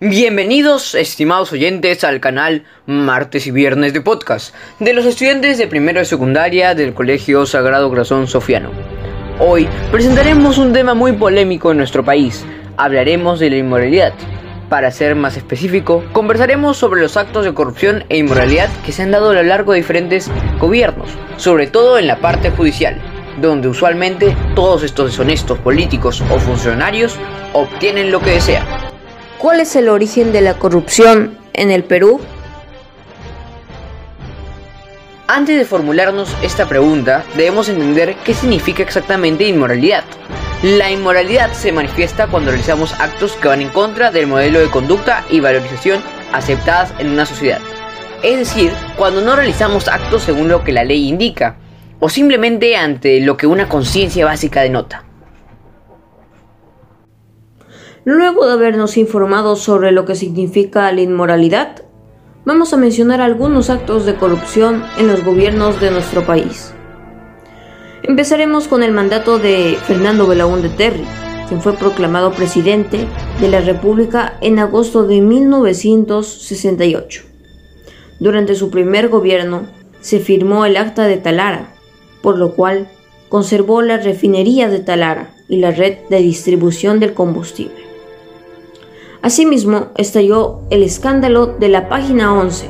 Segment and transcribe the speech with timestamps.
[0.00, 5.98] Bienvenidos, estimados oyentes, al canal Martes y Viernes de Podcast de los estudiantes de primero
[5.98, 8.70] de secundaria del Colegio Sagrado Corazón Sofiano.
[9.40, 12.46] Hoy presentaremos un tema muy polémico en nuestro país.
[12.76, 14.14] Hablaremos de la inmoralidad.
[14.68, 19.10] Para ser más específico, conversaremos sobre los actos de corrupción e inmoralidad que se han
[19.10, 23.02] dado a lo largo de diferentes gobiernos, sobre todo en la parte judicial,
[23.40, 27.18] donde usualmente todos estos deshonestos políticos o funcionarios
[27.52, 28.87] obtienen lo que desean.
[29.38, 32.20] ¿Cuál es el origen de la corrupción en el Perú?
[35.28, 40.02] Antes de formularnos esta pregunta, debemos entender qué significa exactamente inmoralidad.
[40.64, 45.24] La inmoralidad se manifiesta cuando realizamos actos que van en contra del modelo de conducta
[45.30, 47.60] y valorización aceptadas en una sociedad.
[48.24, 51.58] Es decir, cuando no realizamos actos según lo que la ley indica,
[52.00, 55.04] o simplemente ante lo que una conciencia básica denota.
[58.10, 61.82] Luego de habernos informado sobre lo que significa la inmoralidad,
[62.46, 66.72] vamos a mencionar algunos actos de corrupción en los gobiernos de nuestro país.
[68.02, 71.04] Empezaremos con el mandato de Fernando Belaúnde Terry,
[71.48, 73.06] quien fue proclamado presidente
[73.42, 77.24] de la República en agosto de 1968.
[78.20, 79.66] Durante su primer gobierno
[80.00, 81.74] se firmó el Acta de Talara,
[82.22, 82.88] por lo cual
[83.28, 87.87] conservó la refinería de Talara y la red de distribución del combustible.
[89.20, 92.66] Asimismo, estalló el escándalo de la página 11,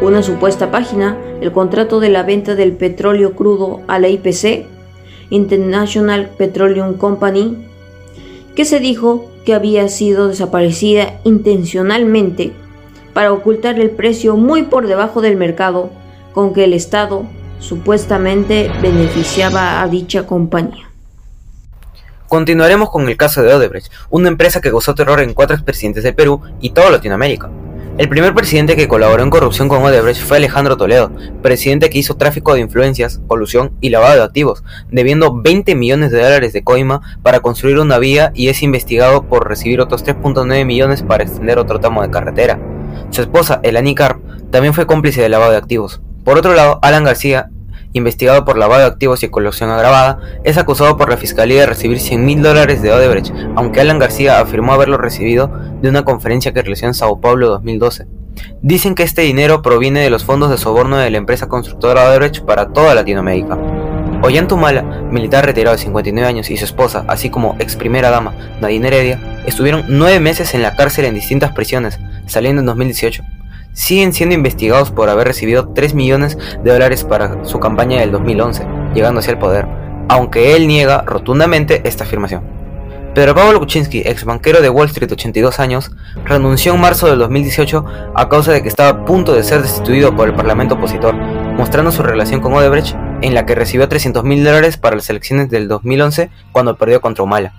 [0.00, 4.66] una supuesta página, el contrato de la venta del petróleo crudo a la IPC,
[5.28, 7.66] International Petroleum Company,
[8.54, 12.52] que se dijo que había sido desaparecida intencionalmente
[13.12, 15.90] para ocultar el precio muy por debajo del mercado
[16.32, 17.24] con que el Estado
[17.58, 20.93] supuestamente beneficiaba a dicha compañía.
[22.28, 26.14] Continuaremos con el caso de Odebrecht, una empresa que gozó terror en cuatro expresidentes del
[26.14, 27.50] Perú y toda Latinoamérica.
[27.96, 32.16] El primer presidente que colaboró en corrupción con Odebrecht fue Alejandro Toledo, presidente que hizo
[32.16, 37.02] tráfico de influencias, colusión y lavado de activos, debiendo 20 millones de dólares de coima
[37.22, 41.78] para construir una vía y es investigado por recibir otros 3.9 millones para extender otro
[41.78, 42.58] tramo de carretera.
[43.10, 44.20] Su esposa, Elani Carp,
[44.50, 46.00] también fue cómplice del lavado de activos.
[46.24, 47.50] Por otro lado, Alan García
[47.94, 52.00] investigado por lavado de activos y colusión agravada, es acusado por la fiscalía de recibir
[52.00, 55.50] 100 mil dólares de Odebrecht, aunque Alan García afirmó haberlo recibido
[55.80, 58.06] de una conferencia que realizó en Sao Paulo 2012.
[58.62, 62.44] Dicen que este dinero proviene de los fondos de soborno de la empresa constructora Odebrecht
[62.44, 63.56] para toda Latinoamérica.
[64.22, 68.88] Ollantumala, militar retirado de 59 años, y su esposa, así como ex primera dama Nadine
[68.88, 73.22] Heredia, estuvieron nueve meses en la cárcel en distintas prisiones, saliendo en 2018
[73.74, 78.66] siguen siendo investigados por haber recibido 3 millones de dólares para su campaña del 2011,
[78.94, 79.66] llegando hacia el poder,
[80.08, 82.54] aunque él niega rotundamente esta afirmación.
[83.14, 85.92] Pedro Pablo Kuczynski, ex banquero de Wall Street 82 años,
[86.24, 90.16] renunció en marzo del 2018 a causa de que estaba a punto de ser destituido
[90.16, 94.42] por el parlamento opositor, mostrando su relación con Odebrecht, en la que recibió 300 mil
[94.42, 97.52] dólares para las elecciones del 2011 cuando perdió contra Humala.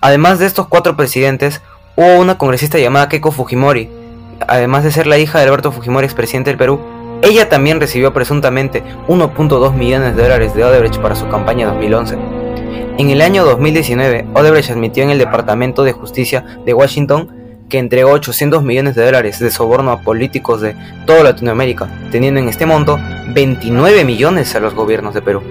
[0.00, 1.60] Además de estos cuatro presidentes,
[1.96, 3.90] hubo una congresista llamada Keiko Fujimori,
[4.46, 6.80] además de ser la hija de Alberto Fujimori, expresidente del Perú,
[7.22, 12.18] ella también recibió presuntamente 1.2 millones de dólares de Odebrecht para su campaña 2011.
[12.98, 18.10] En el año 2019, Odebrecht admitió en el Departamento de Justicia de Washington que entregó
[18.10, 23.00] 800 millones de dólares de soborno a políticos de toda Latinoamérica, teniendo en este monto
[23.28, 25.42] 29 millones a los gobiernos de Perú.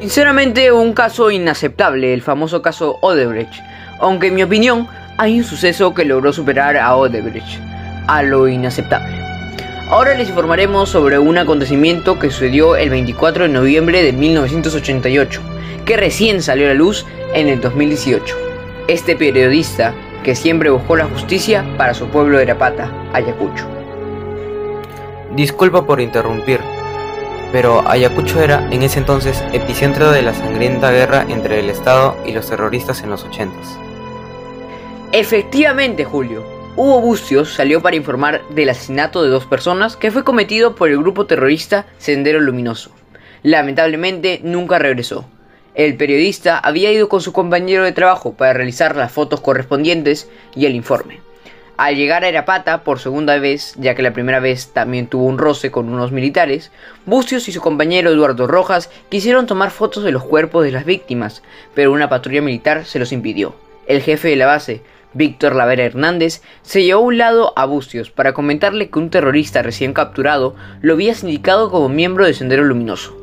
[0.00, 3.62] Sinceramente, un caso inaceptable, el famoso caso Odebrecht,
[4.00, 4.88] aunque en mi opinión
[5.18, 7.65] hay un suceso que logró superar a Odebrecht
[8.06, 9.16] a lo inaceptable.
[9.88, 15.40] Ahora les informaremos sobre un acontecimiento que sucedió el 24 de noviembre de 1988,
[15.84, 18.36] que recién salió a la luz en el 2018.
[18.88, 19.94] Este periodista,
[20.24, 23.68] que siempre buscó la justicia para su pueblo de Arapata, Ayacucho.
[25.36, 26.60] Disculpa por interrumpir,
[27.52, 32.32] pero Ayacucho era en ese entonces epicentro de la sangrienta guerra entre el Estado y
[32.32, 33.54] los terroristas en los 80
[35.12, 36.44] Efectivamente, Julio,
[36.78, 40.98] Hugo Bustios salió para informar del asesinato de dos personas que fue cometido por el
[40.98, 42.90] grupo terrorista Sendero Luminoso.
[43.42, 45.26] Lamentablemente nunca regresó.
[45.74, 50.66] El periodista había ido con su compañero de trabajo para realizar las fotos correspondientes y
[50.66, 51.20] el informe.
[51.78, 55.38] Al llegar a Erapata por segunda vez, ya que la primera vez también tuvo un
[55.38, 56.72] roce con unos militares,
[57.06, 61.42] Bustios y su compañero Eduardo Rojas quisieron tomar fotos de los cuerpos de las víctimas,
[61.74, 63.54] pero una patrulla militar se los impidió.
[63.86, 64.82] El jefe de la base,
[65.16, 69.62] Víctor Lavera Hernández se llevó a un lado a Bustios para comentarle que un terrorista
[69.62, 73.16] recién capturado lo había sindicado como miembro de Sendero Luminoso.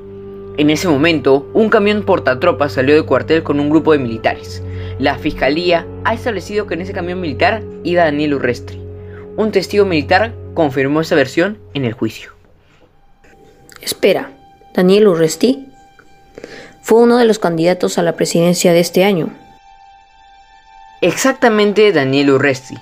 [0.58, 4.64] En ese momento, un camión portatropas salió del cuartel con un grupo de militares.
[4.98, 8.80] La fiscalía ha establecido que en ese camión militar iba Daniel Urresti.
[9.36, 12.32] Un testigo militar confirmó esa versión en el juicio.
[13.82, 14.32] Espera,
[14.74, 15.68] Daniel Urresti
[16.82, 19.34] fue uno de los candidatos a la presidencia de este año.
[21.04, 22.78] Exactamente Daniel Urresti.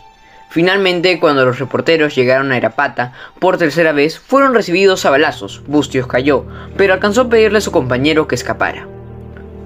[0.51, 5.63] Finalmente, cuando los reporteros llegaron a Erapata por tercera vez, fueron recibidos a balazos.
[5.65, 6.45] Bustios cayó,
[6.77, 8.85] pero alcanzó a pedirle a su compañero que escapara.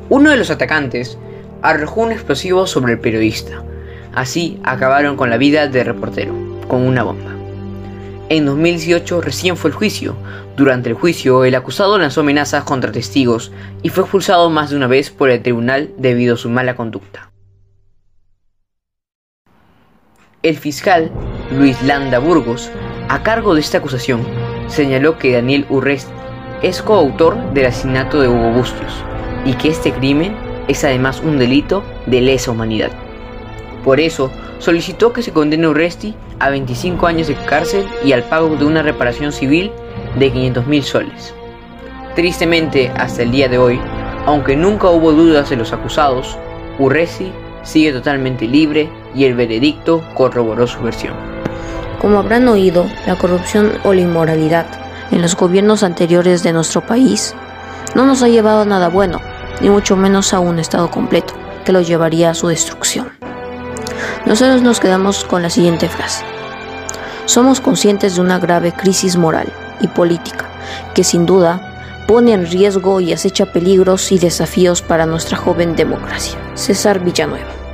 [0.08, 1.18] Uno de los atacantes
[1.62, 3.62] arrojó un explosivo sobre el periodista.
[4.14, 6.34] Así acabaron con la vida del reportero,
[6.70, 7.36] con una bomba.
[8.30, 10.16] En 2018 recién fue el juicio.
[10.56, 13.52] Durante el juicio, el acusado lanzó amenazas contra testigos
[13.84, 17.35] y fue expulsado más de una vez por el tribunal debido a su mala conducta.
[20.46, 21.10] El fiscal
[21.50, 22.70] Luis Landa Burgos,
[23.10, 24.24] a cargo de esta acusación,
[24.68, 26.08] señaló que Daniel Urrest
[26.62, 28.94] es coautor del asesinato de Hugo Bustios
[29.44, 30.38] y que este crimen
[30.68, 32.92] es además un delito de lesa humanidad.
[33.84, 38.22] Por eso, solicitó que se condene a Urresti a 25 años de cárcel y al
[38.22, 39.72] pago de una reparación civil
[40.20, 41.34] de 500 mil soles.
[42.14, 43.80] Tristemente, hasta el día de hoy,
[44.28, 46.38] aunque nunca hubo dudas de los acusados,
[46.78, 47.32] Urresti
[47.64, 51.14] sigue totalmente libre y el veredicto corroboró su versión.
[52.00, 54.66] Como habrán oído, la corrupción o la inmoralidad
[55.12, 57.34] en los gobiernos anteriores de nuestro país
[57.96, 59.22] no nos ha llevado a nada bueno,
[59.62, 61.34] ni mucho menos a un Estado completo,
[61.64, 63.10] que lo llevaría a su destrucción.
[64.26, 66.26] Nosotros nos quedamos con la siguiente frase.
[67.26, 69.48] Somos conscientes de una grave crisis moral
[69.80, 70.46] y política
[70.94, 76.40] que sin duda pone en riesgo y acecha peligros y desafíos para nuestra joven democracia.
[76.54, 77.65] César Villanueva.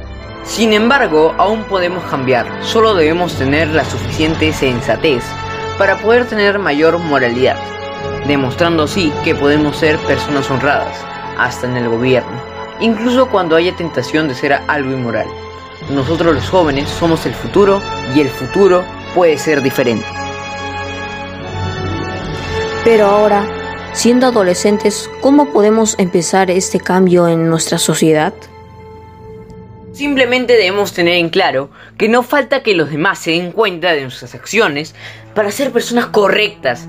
[0.44, 5.24] Sin embargo, aún podemos cambiar, solo debemos tener la suficiente sensatez
[5.78, 7.58] para poder tener mayor moralidad,
[8.28, 10.98] demostrando así que podemos ser personas honradas,
[11.38, 12.42] hasta en el gobierno,
[12.80, 15.28] incluso cuando haya tentación de ser algo inmoral.
[15.90, 17.82] Nosotros los jóvenes somos el futuro
[18.16, 18.84] y el futuro
[19.16, 20.06] puede ser diferente.
[22.84, 23.46] Pero ahora,
[23.94, 28.34] siendo adolescentes, ¿cómo podemos empezar este cambio en nuestra sociedad?
[30.02, 34.02] Simplemente debemos tener en claro que no falta que los demás se den cuenta de
[34.02, 34.96] nuestras acciones
[35.36, 36.88] para ser personas correctas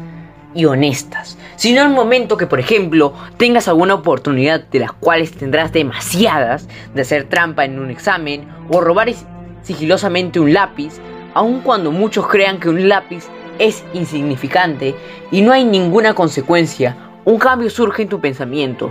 [0.54, 5.74] y honestas, sino el momento que, por ejemplo, tengas alguna oportunidad de las cuales tendrás
[5.74, 9.12] demasiadas de hacer trampa en un examen o robar
[9.60, 10.94] sigilosamente un lápiz,
[11.34, 13.26] aun cuando muchos crean que un lápiz
[13.58, 14.94] es insignificante
[15.30, 18.90] y no hay ninguna consecuencia, un cambio surge en tu pensamiento.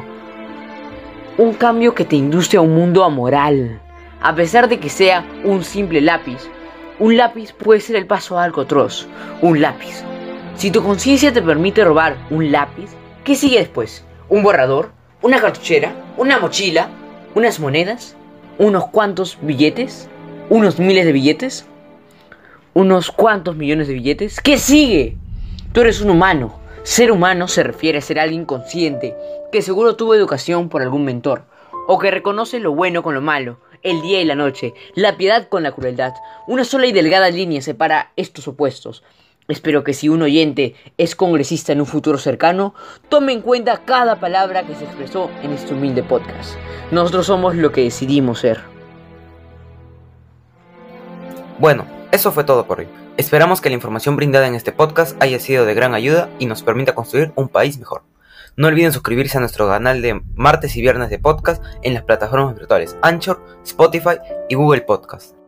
[1.39, 3.80] Un cambio que te induce a un mundo amoral.
[4.23, 6.47] A pesar de que sea un simple lápiz,
[6.99, 9.07] un lápiz puede ser el paso a algo atroz.
[9.41, 10.03] Un lápiz.
[10.55, 12.91] Si tu conciencia te permite robar un lápiz,
[13.23, 14.05] ¿qué sigue después?
[14.29, 14.91] ¿Un borrador?
[15.23, 15.95] ¿Una cartuchera?
[16.17, 16.89] ¿Una mochila?
[17.33, 18.15] ¿Unas monedas?
[18.59, 20.07] ¿Unos cuantos billetes?
[20.49, 21.65] ¿Unos miles de billetes?
[22.75, 24.39] ¿Unos cuantos millones de billetes?
[24.39, 25.17] ¿Qué sigue?
[25.73, 26.59] Tú eres un humano.
[26.83, 29.15] Ser humano se refiere a ser alguien consciente,
[29.51, 31.45] que seguro tuvo educación por algún mentor,
[31.87, 35.47] o que reconoce lo bueno con lo malo, el día y la noche, la piedad
[35.47, 36.13] con la crueldad.
[36.47, 39.03] Una sola y delgada línea separa estos opuestos.
[39.47, 42.73] Espero que si un oyente es congresista en un futuro cercano,
[43.09, 46.55] tome en cuenta cada palabra que se expresó en este humilde podcast.
[46.91, 48.61] Nosotros somos lo que decidimos ser.
[51.59, 52.87] Bueno, eso fue todo por hoy.
[53.17, 56.63] Esperamos que la información brindada en este podcast haya sido de gran ayuda y nos
[56.63, 58.03] permita construir un país mejor.
[58.57, 62.55] No olviden suscribirse a nuestro canal de martes y viernes de podcast en las plataformas
[62.55, 64.17] virtuales Anchor, Spotify
[64.49, 65.40] y Google Podcast.